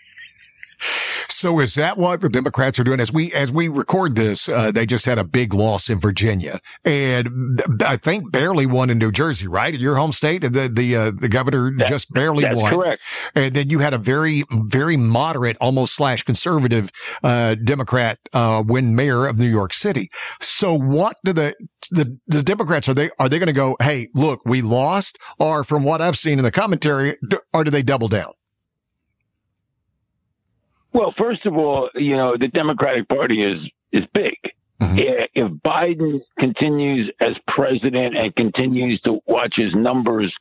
[1.28, 3.00] So is that what the Democrats are doing?
[3.00, 6.60] As we as we record this, uh, they just had a big loss in Virginia,
[6.84, 9.74] and I think barely won in New Jersey, right?
[9.74, 12.72] Your home state, the the uh, the governor that, just barely won.
[12.72, 13.02] Correct.
[13.34, 16.90] And then you had a very very moderate, almost slash conservative
[17.22, 20.10] uh, Democrat uh, win mayor of New York City.
[20.40, 21.54] So what do the
[21.90, 23.76] the the Democrats are they are they going to go?
[23.80, 27.16] Hey, look, we lost, or from what I've seen in the commentary,
[27.52, 28.32] or do they double down?
[30.92, 33.58] Well, first of all, you know, the Democratic Party is
[33.92, 34.36] is big.
[34.80, 35.28] Mm-hmm.
[35.34, 40.32] If Biden continues as president and continues to watch his numbers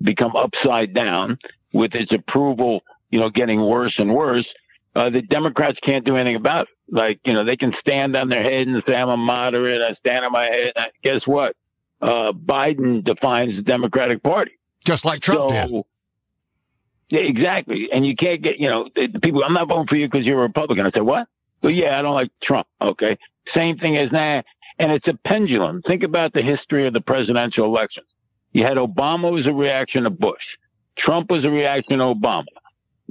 [0.00, 1.38] become upside down
[1.72, 4.46] with his approval, you know, getting worse and worse,
[4.94, 6.68] uh, the Democrats can't do anything about it.
[6.90, 9.82] Like, you know, they can stand on their head and say, I'm a moderate.
[9.82, 10.72] I stand on my head.
[11.02, 11.56] guess what?
[12.00, 14.52] Uh, Biden defines the Democratic Party.
[14.84, 15.84] Just like Trump so, did.
[17.10, 17.88] Yeah, exactly.
[17.92, 20.38] And you can't get, you know, the people, I'm not voting for you because you're
[20.40, 20.86] a Republican.
[20.86, 21.26] I said, what?
[21.62, 22.66] Well, yeah, I don't like Trump.
[22.80, 23.16] Okay.
[23.54, 24.44] Same thing as that.
[24.78, 25.82] And it's a pendulum.
[25.86, 28.06] Think about the history of the presidential elections.
[28.52, 30.42] You had Obama was a reaction to Bush.
[30.98, 32.44] Trump was a reaction to Obama.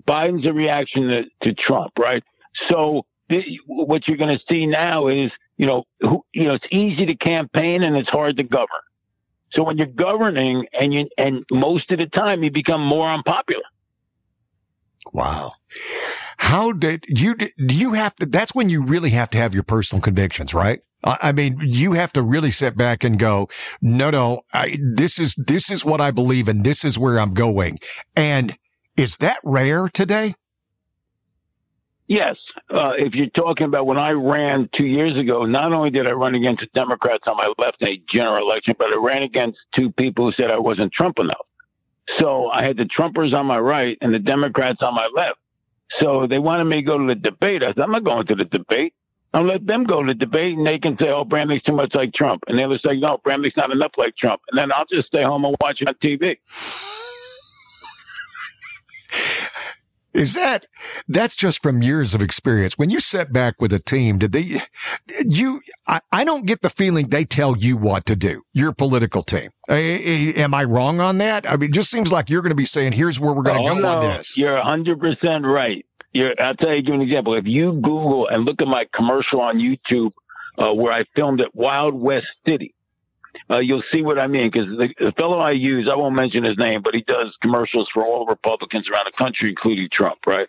[0.08, 2.24] Biden's a reaction to, to Trump, right?
[2.70, 3.06] So
[3.66, 7.16] what you're going to see now is, you know, who, you know, it's easy to
[7.16, 8.68] campaign and it's hard to govern.
[9.54, 13.64] So when you're governing and you, and most of the time you become more unpopular.
[15.14, 15.54] Wow.
[16.38, 19.64] How did you, do you have to, that's when you really have to have your
[19.64, 20.82] personal convictions, right?
[21.04, 23.48] I mean, you have to really sit back and go,
[23.82, 27.34] no, no, I, this is, this is what I believe and this is where I'm
[27.34, 27.80] going.
[28.16, 28.58] And
[28.96, 30.36] is that rare today?
[32.08, 32.36] Yes.
[32.70, 36.14] Uh, if you're talking about when I ran two years ago, not only did I
[36.14, 39.92] run against Democrats on my left in a general election, but I ran against two
[39.92, 41.46] people who said I wasn't Trump enough.
[42.20, 45.40] So I had the Trumpers on my right and the Democrats on my left.
[46.00, 47.64] So they wanted me to go to the debate.
[47.64, 48.94] I said, I'm not going to the debate.
[49.34, 51.94] I'll let them go to the debate and they can say, oh, Bramnick's too much
[51.94, 52.44] like Trump.
[52.48, 54.42] And they'll say, no, Bramnick's not enough like Trump.
[54.50, 56.38] And then I'll just stay home and watch it on TV.
[60.14, 60.68] Is that
[61.08, 62.78] that's just from years of experience?
[62.78, 64.64] When you set back with a team, did they
[65.26, 68.44] you I, I don't get the feeling they tell you what to do.
[68.54, 69.52] Your political team.
[69.70, 71.50] am I wrong on that?
[71.50, 73.64] I mean, it just seems like you're going to be saying, "Here's where we're going
[73.64, 75.86] to oh, go no, on this." You're 100 percent right.
[76.14, 77.34] You're, I'll tell you, give an example.
[77.36, 80.12] If you Google and look at my commercial on YouTube
[80.58, 82.74] uh, where I filmed at Wild West City,
[83.50, 84.50] uh, you'll see what I mean.
[84.50, 87.88] Because the, the, fellow I use, I won't mention his name, but he does commercials
[87.94, 90.48] for all Republicans around the country, including Trump, right?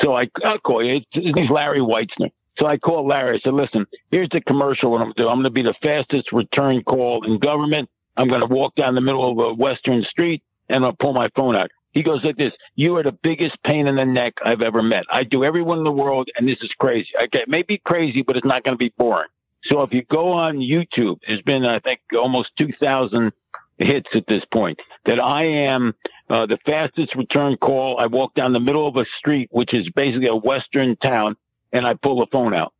[0.00, 1.00] So I, I'll call you.
[1.12, 2.30] His name's Larry Weitzner.
[2.58, 3.36] So I called Larry.
[3.36, 4.90] I said, listen, here's the commercial.
[4.90, 5.28] What I'm going to do.
[5.28, 7.88] I'm going to be the fastest return call in government.
[8.16, 11.28] I'm going to walk down the middle of a Western street and I'll pull my
[11.36, 11.70] phone out.
[11.92, 15.04] He goes like this: "You are the biggest pain in the neck I've ever met.
[15.10, 17.08] I do everyone in the world, and this is crazy.
[17.18, 19.28] I get maybe crazy, but it's not going to be boring.
[19.68, 23.32] So if you go on YouTube, there's been, I think, almost 2,000
[23.78, 24.78] hits at this point.
[25.06, 25.94] That I am
[26.28, 27.98] uh, the fastest return call.
[27.98, 31.36] I walk down the middle of a street, which is basically a Western town,
[31.72, 32.72] and I pull the phone out.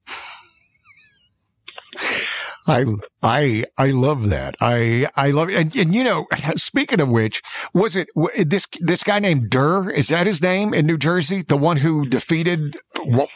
[2.68, 2.84] I
[3.22, 4.56] I I love that.
[4.60, 5.54] I I love it.
[5.54, 7.40] And, and you know, speaking of which,
[7.72, 9.90] was it this this guy named Durr?
[9.90, 11.42] Is that his name in New Jersey?
[11.42, 13.28] The one who defeated who?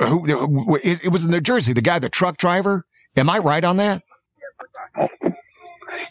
[0.00, 1.72] who it was in New Jersey.
[1.72, 2.84] The guy, the truck driver.
[3.18, 4.02] Am I right on that?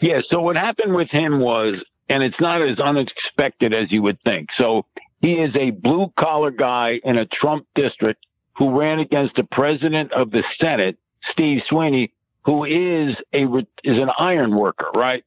[0.00, 0.20] Yeah.
[0.30, 1.74] So what happened with him was,
[2.08, 4.48] and it's not as unexpected as you would think.
[4.58, 4.86] So
[5.20, 8.24] he is a blue collar guy in a Trump district
[8.56, 10.98] who ran against the president of the Senate,
[11.32, 12.12] Steve Sweeney,
[12.44, 13.44] who is a
[13.84, 15.24] is an iron worker, right?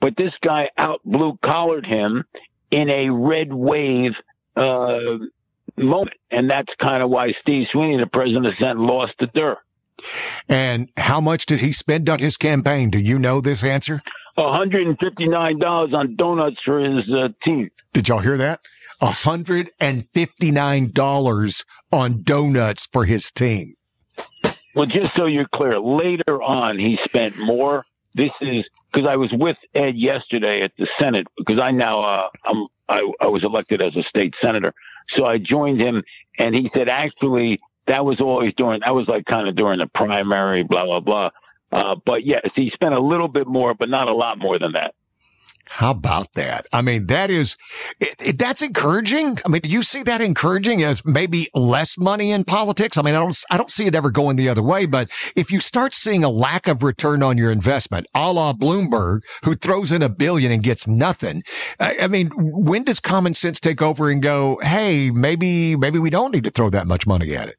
[0.00, 2.24] But this guy out blue collared him
[2.70, 4.12] in a red wave
[4.56, 5.18] uh,
[5.76, 9.26] moment, and that's kind of why Steve Sweeney, the president of the Senate, lost the
[9.28, 9.58] Durr.
[10.48, 12.90] And how much did he spend on his campaign?
[12.90, 14.02] Do you know this answer?
[14.38, 17.70] $159 on donuts for his uh, team.
[17.92, 18.60] Did y'all hear that?
[19.00, 23.76] $159 on donuts for his team.
[24.74, 27.84] Well, just so you're clear, later on he spent more.
[28.14, 32.28] This is because I was with Ed yesterday at the Senate because I now uh,
[32.44, 34.74] I'm I, I was elected as a state senator,
[35.16, 36.02] so I joined him,
[36.38, 39.86] and he said actually that was always during, that was like kind of during the
[39.86, 41.30] primary, blah, blah, blah.
[41.72, 44.72] Uh, but yes, he spent a little bit more, but not a lot more than
[44.72, 44.94] that.
[45.66, 46.66] How about that?
[46.72, 47.56] I mean, that is,
[47.98, 49.38] it, it, that's encouraging.
[49.44, 52.98] I mean, do you see that encouraging as maybe less money in politics?
[52.98, 55.50] I mean, I don't, I don't see it ever going the other way, but if
[55.50, 59.90] you start seeing a lack of return on your investment, a la Bloomberg, who throws
[59.90, 61.42] in a billion and gets nothing.
[61.80, 66.10] I, I mean, when does common sense take over and go, Hey, maybe, maybe we
[66.10, 67.56] don't need to throw that much money at it?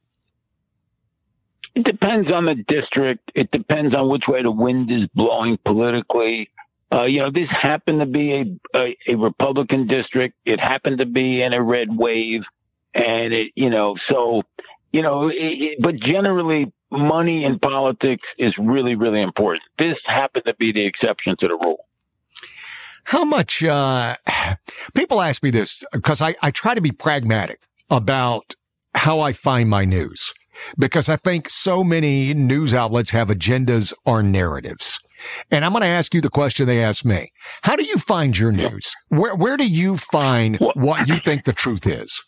[1.76, 3.32] It depends on the district.
[3.36, 6.50] It depends on which way the wind is blowing politically.
[6.92, 10.36] Uh, you know, this happened to be a, a, a Republican district.
[10.46, 12.44] It happened to be in a red wave,
[12.94, 14.44] and it, you know, so
[14.96, 19.64] you know, it, it, but generally, money in politics is really, really important.
[19.78, 21.86] This happened to be the exception to the rule.
[23.04, 24.16] How much, uh,
[24.94, 27.60] people ask me this because I, I try to be pragmatic
[27.90, 28.56] about
[28.94, 30.34] how I find my news
[30.78, 35.00] because I think so many news outlets have agendas or narratives.
[35.52, 37.32] And I'm going to ask you the question they asked me.
[37.64, 38.94] How do you find your news?
[39.10, 42.22] Where, where do you find what you think the truth is?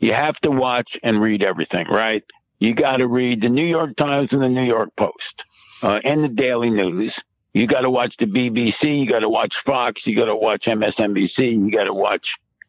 [0.00, 2.24] You have to watch and read everything, right?
[2.58, 5.42] You got to read the New York Times and the New York Post
[5.82, 7.12] uh, and the Daily News.
[7.54, 9.00] You got to watch the BBC.
[9.00, 10.00] You got to watch Fox.
[10.04, 11.38] You got to watch MSNBC.
[11.38, 12.24] You got to watch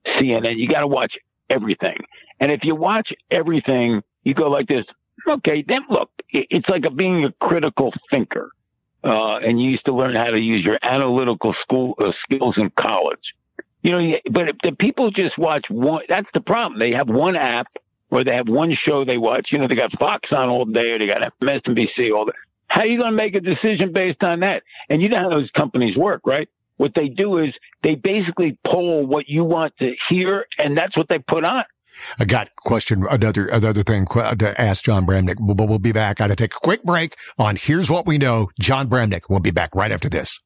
[0.07, 0.57] CNN.
[0.57, 1.13] You got to watch
[1.49, 1.97] everything.
[2.39, 4.85] And if you watch everything, you go like this.
[5.27, 8.51] Okay, then look, it's like a, being a critical thinker.
[9.03, 12.69] Uh, and you used to learn how to use your analytical school uh, skills in
[12.71, 13.33] college.
[13.81, 16.79] You know, but the people just watch one, that's the problem.
[16.79, 17.67] They have one app
[18.09, 19.49] or they have one show they watch.
[19.51, 22.31] You know, they got Fox on all day or they got MSNBC all day.
[22.67, 24.63] How are you going to make a decision based on that?
[24.89, 26.47] And you know how those companies work, right?
[26.77, 31.07] What they do is they basically pull what you want to hear, and that's what
[31.09, 31.63] they put on.
[32.19, 36.19] I got question another another thing to ask Jon Bramnick, but we'll be back.
[36.19, 38.49] I got to take a quick break on Here's What We Know.
[38.59, 40.39] Jon Bramnick will be back right after this.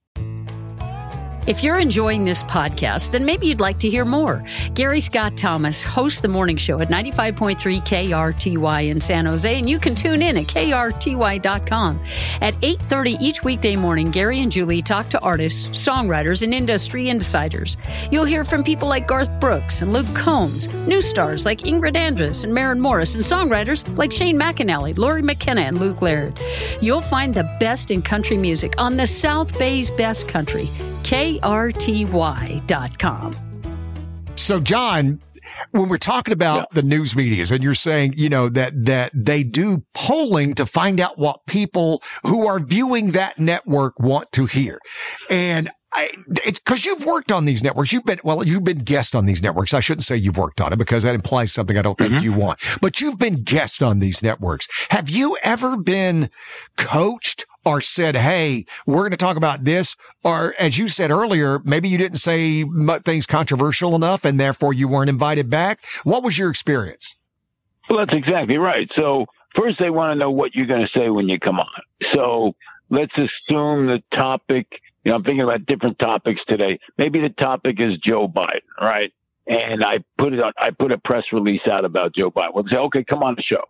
[1.47, 4.43] If you're enjoying this podcast, then maybe you'd like to hear more.
[4.73, 9.79] Gary Scott Thomas hosts the morning show at 95.3 KRTY in San Jose, and you
[9.79, 12.01] can tune in at krty.com.
[12.41, 17.77] At 8.30 each weekday morning, Gary and Julie talk to artists, songwriters, and industry insiders.
[18.11, 22.43] You'll hear from people like Garth Brooks and Luke Combs, new stars like Ingrid Andress
[22.43, 26.37] and Maren Morris, and songwriters like Shane McAnally, Lori McKenna, and Luke Laird.
[26.81, 30.67] You'll find the best in country music on the South Bay's best country
[31.39, 33.35] krty.com.
[34.35, 35.19] So, Jon,
[35.71, 36.65] when we're talking about yeah.
[36.73, 40.99] the news medias and you're saying, you know, that, that they do polling to find
[40.99, 44.79] out what people who are viewing that network want to hear.
[45.29, 46.11] And I,
[46.45, 47.91] it's because you've worked on these networks.
[47.93, 49.73] You've been, well, you've been guest on these networks.
[49.73, 52.23] I shouldn't say you've worked on it because that implies something I don't think mm-hmm.
[52.23, 54.67] you want, but you've been guest on these networks.
[54.89, 56.29] Have you ever been
[56.77, 59.95] coached or said, Hey, we're going to talk about this.
[60.23, 62.63] Or as you said earlier, maybe you didn't say
[63.03, 65.85] things controversial enough and therefore you weren't invited back.
[66.03, 67.15] What was your experience?
[67.89, 68.89] Well, that's exactly right.
[68.95, 71.81] So first they want to know what you're going to say when you come on.
[72.13, 72.55] So
[72.89, 74.67] let's assume the topic,
[75.03, 76.79] you know, I'm thinking about different topics today.
[76.97, 79.13] Maybe the topic is Joe Biden, right?
[79.45, 82.53] And I put it on, I put a press release out about Joe Biden.
[82.53, 83.63] We'll say, okay, come on the show.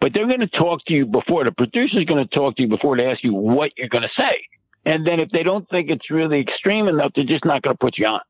[0.00, 2.68] But they're going to talk to you before the producer's going to talk to you
[2.68, 4.46] before they ask you what you're going to say.
[4.86, 7.78] And then if they don't think it's really extreme enough, they're just not going to
[7.78, 8.20] put you on.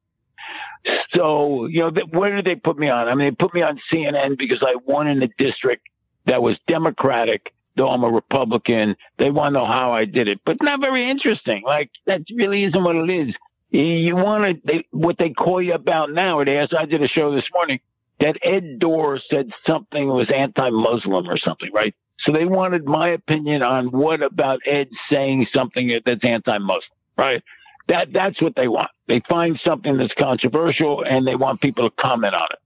[1.14, 3.08] So, you know, where did they put me on?
[3.08, 5.88] I mean, they put me on CNN because I won in a district
[6.26, 8.96] that was Democratic, though I'm a Republican.
[9.18, 11.62] They want to know how I did it, but not very interesting.
[11.64, 13.34] Like, that really isn't what it is.
[13.70, 17.08] You want to, they, what they call you about now, they asked, I did a
[17.08, 17.78] show this morning
[18.20, 21.94] that Ed Durr said something was anti-Muslim or something, right?
[22.24, 26.82] So they wanted my opinion on what about Ed saying something that's anti-Muslim,
[27.16, 27.42] right?
[27.88, 28.90] That that's what they want.
[29.08, 32.58] They find something that's controversial and they want people to comment on it.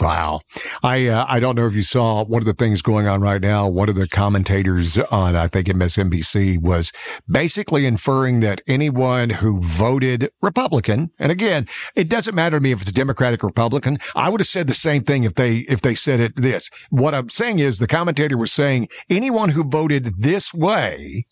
[0.00, 0.40] Wow.
[0.82, 3.40] I, uh, I don't know if you saw one of the things going on right
[3.40, 3.68] now.
[3.68, 6.90] One of the commentators on, I think MSNBC was
[7.30, 12.82] basically inferring that anyone who voted Republican, and again, it doesn't matter to me if
[12.82, 13.98] it's Democratic or Republican.
[14.16, 16.70] I would have said the same thing if they, if they said it this.
[16.90, 21.26] What I'm saying is the commentator was saying anyone who voted this way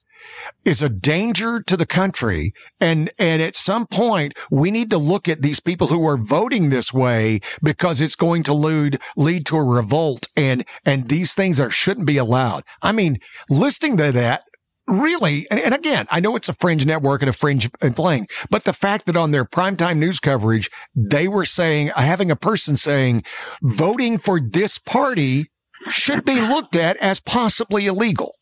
[0.65, 2.53] is a danger to the country.
[2.81, 6.71] And, and at some point, we need to look at these people who are voting
[6.71, 10.29] this way because it's going to lead, lead to a revolt.
[10.37, 12.65] And, and these things are, shouldn't be allowed.
[12.81, 13.19] I mean,
[13.49, 14.43] listening to that,
[14.87, 18.65] really, and, and, again, I know it's a fringe network and a fringe playing, but
[18.65, 22.77] the fact that on their primetime news coverage, they were saying, uh, having a person
[22.77, 23.23] saying,
[23.63, 25.51] voting for this party
[25.89, 28.37] should be looked at as possibly illegal.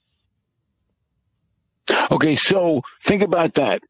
[2.11, 3.83] Okay, so think about that.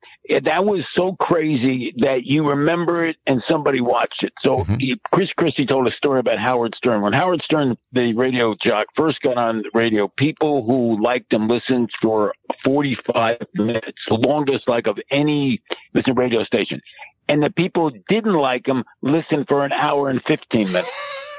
[0.43, 4.33] That was so crazy that you remember it and somebody watched it.
[4.43, 4.77] So mm-hmm.
[4.79, 7.03] he, Chris Christie told a story about Howard Stern.
[7.03, 11.49] When Howard Stern, the radio jock, first got on the radio, people who liked him
[11.49, 12.35] listened for
[12.65, 15.61] 45 minutes, the longest like of any
[15.95, 16.81] listen radio station.
[17.29, 20.89] And the people who didn't like him listened for an hour and 15 minutes.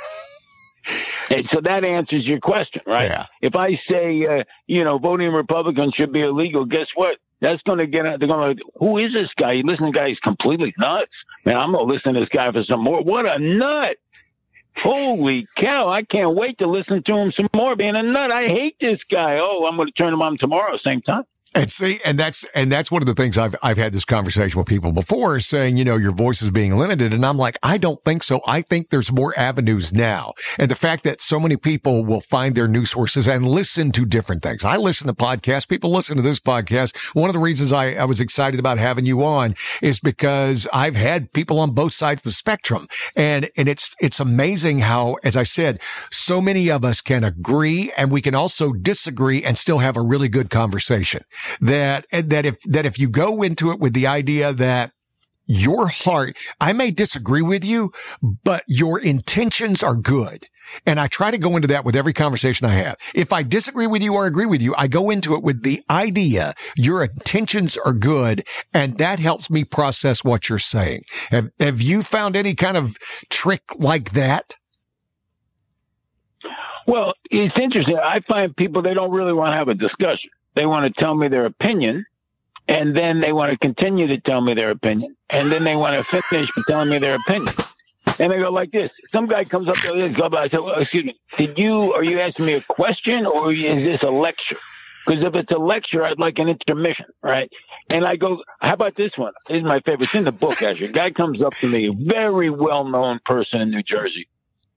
[1.30, 3.10] And so that answers your question, right?
[3.10, 3.26] Yeah.
[3.42, 7.18] If I say, uh, you know, voting Republican should be illegal, guess what?
[7.40, 8.20] That's going to get out.
[8.20, 9.54] They're going to, who is this guy?
[9.54, 11.12] You listen to guy, he's completely nuts.
[11.46, 13.02] Man, I'm going to listen to this guy for some more.
[13.02, 13.98] What a nut.
[14.78, 15.90] Holy cow.
[15.90, 18.32] I can't wait to listen to him some more being a nut.
[18.32, 19.40] I hate this guy.
[19.42, 21.24] Oh, I'm going to turn him on tomorrow, same time.
[21.54, 24.58] And see, and that's, and that's one of the things I've, I've had this conversation
[24.58, 27.12] with people before saying, you know, your voice is being limited.
[27.12, 28.40] And I'm like, I don't think so.
[28.48, 30.34] I think there's more avenues now.
[30.58, 34.06] And the fact that so many people will find their news sources and listen to
[34.06, 34.64] different things.
[34.64, 35.68] I listen to podcasts.
[35.68, 36.96] People listen to this podcast.
[37.16, 40.96] One of the reasons I, I was excited about having you on is because I've
[40.96, 42.88] had people on both sides of the spectrum.
[43.14, 45.82] And, and it's, it's amazing how, as I said,
[46.12, 50.02] so many of us can agree and we can also disagree and still have a
[50.02, 51.26] really good conversation
[51.60, 54.92] that, that if, that if you go into it with the idea that
[55.46, 60.48] your heart, I may disagree with you, but your intentions are good.
[60.86, 62.96] And I try to go into that with every conversation I have.
[63.14, 65.84] If I disagree with you or agree with you, I go into it with the
[65.90, 68.46] idea your intentions are good.
[68.74, 71.04] And that helps me process what you're saying.
[71.30, 72.96] Have, have you found any kind of
[73.30, 74.56] trick like that?
[76.88, 77.98] Well, it's interesting.
[77.98, 80.30] I find people, they don't really want to have a discussion.
[80.54, 82.06] They want to tell me their opinion,
[82.68, 85.96] and then they want to continue to tell me their opinion, and then they want
[85.96, 87.54] to finish telling me their opinion.
[88.20, 88.92] And they go like this.
[89.12, 91.94] Some guy comes up to this, go by, I said, well, excuse me, did you,
[91.94, 94.58] are you asking me a question or is this a lecture?
[95.06, 97.52] Because if it's a lecture, I'd like an intermission, right?
[97.92, 99.34] And I go, how about this one?
[99.48, 100.04] This is my favorite.
[100.04, 100.88] It's in the book, actually.
[100.88, 104.28] A guy comes up to me, very well known person in New Jersey.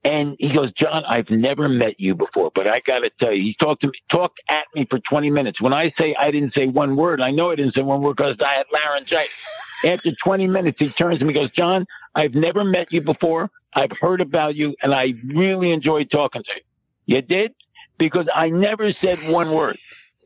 [0.05, 3.41] And he goes, Jon, I've never met you before, but I got to tell you,
[3.41, 5.59] he talked to me, talked at me for 20 minutes.
[5.59, 8.17] When I say I didn't say one word, I know I didn't say one word
[8.17, 9.43] because I had laryngitis.
[9.85, 13.49] After 20 minutes, he turns to me and goes, Jon, I've never met you before.
[13.73, 17.15] I've heard about you and I really enjoyed talking to you.
[17.17, 17.53] You did?
[17.97, 19.77] Because I never said one word.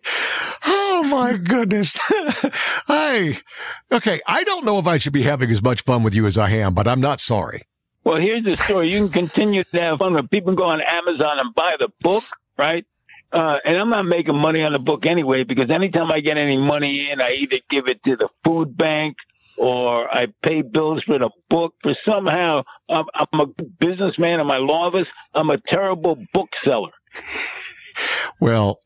[0.71, 1.97] Oh my goodness.
[2.89, 3.39] I,
[3.89, 4.19] okay.
[4.27, 6.49] I don't know if I should be having as much fun with you as I
[6.49, 7.61] am, but I'm not sorry.
[8.03, 8.91] Well, here's the story.
[8.91, 10.27] You can continue to have fun.
[10.29, 12.23] People go on Amazon and buy the book,
[12.57, 12.85] right?
[13.31, 16.57] Uh, and I'm not making money on the book anyway because anytime I get any
[16.57, 19.15] money in, I either give it to the food bank
[19.57, 21.75] or I pay bills for the book.
[21.83, 23.45] For somehow, I'm, I'm a
[23.79, 25.07] businessman in my law office.
[25.35, 26.91] I'm a terrible bookseller.
[28.39, 28.79] Well,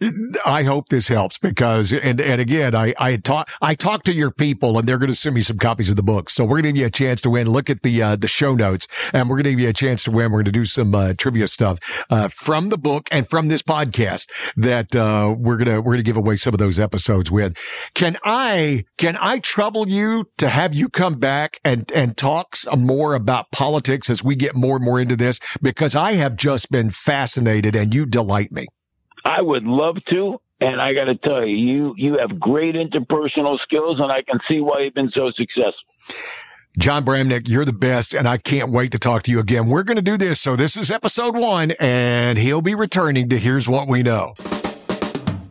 [0.46, 4.32] I hope this helps because, and, and again, I, I talk, I talk to your
[4.32, 6.32] people and they're going to send me some copies of the book.
[6.32, 7.48] So we're going to give you a chance to win.
[7.48, 10.04] Look at the, uh, the show notes and we're going to give you a chance
[10.06, 10.32] to win.
[10.32, 11.78] We're going to do some, uh, trivia stuff,
[12.10, 14.28] uh, from the book and from this podcast
[14.58, 17.56] that, uh, we're going to, we're going to give away some of those episodes with.
[17.94, 23.14] Can I, can I trouble you to have you come back and, and talk more
[23.14, 25.40] about politics as we get more and more into this?
[25.62, 28.66] Because I have just been fascinated and you delight me.
[29.26, 30.40] I would love to.
[30.60, 34.40] And I got to tell you, you you have great interpersonal skills, and I can
[34.50, 35.74] see why you've been so successful.
[36.78, 39.68] Jon Bramnick, you're the best, and I can't wait to talk to you again.
[39.68, 40.42] We're going to do this.
[40.42, 44.34] So this is episode one, and he'll be returning to Here's What We Know.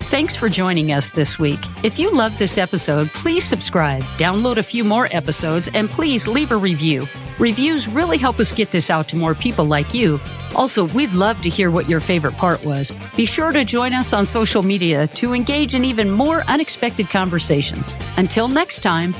[0.01, 1.61] Thanks for joining us this week.
[1.85, 6.51] If you love this episode, please subscribe, download a few more episodes, and please leave
[6.51, 7.07] a review.
[7.39, 10.19] Reviews really help us get this out to more people like you.
[10.55, 12.93] Also, we'd love to hear what your favorite part was.
[13.17, 17.97] Be sure to join us on social media to engage in even more unexpected conversations.
[18.17, 19.15] Until next time.